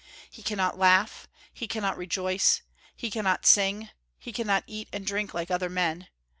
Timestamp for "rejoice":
1.95-2.63